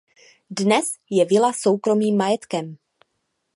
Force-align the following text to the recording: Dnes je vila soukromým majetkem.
Dnes 0.57 0.87
je 1.15 1.21
vila 1.31 1.51
soukromým 1.61 2.15
majetkem. 2.21 2.67